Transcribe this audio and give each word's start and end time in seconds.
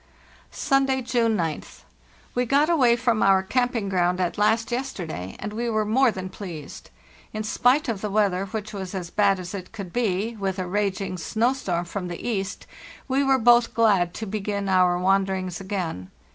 "Sunday, 0.49 1.03
June 1.03 1.37
9th. 1.37 1.83
We 2.33 2.43
got 2.47 2.71
away 2.71 2.95
from 2.95 3.21
our 3.21 3.43
campine 3.43 3.87
ground 3.87 4.19
at 4.19 4.35
last 4.35 4.71
yesterday, 4.71 5.35
and 5.37 5.53
we 5.53 5.69
were 5.69 5.85
more 5.85 6.09
than 6.09 6.27
pleased. 6.27 6.89
In 7.33 7.43
spite 7.43 7.87
of 7.87 8.01
the 8.01 8.09
weather, 8.09 8.47
which 8.47 8.73
was 8.73 8.95
as 8.95 9.11
bad 9.11 9.39
as 9.39 9.53
it 9.53 9.71
could 9.71 9.93
be, 9.93 10.35
with 10.37 10.57
a 10.57 10.65
raging 10.65 11.19
snow 11.19 11.53
storm 11.53 11.85
from 11.85 12.07
the 12.07 12.27
east, 12.27 12.65
we 13.07 13.23
were 13.23 13.37
both 13.37 13.75
glad 13.75 14.15
to 14.15 14.25
begin 14.25 14.67
our 14.67 14.97
wanderings 14.97 15.61
again. 15.61 16.09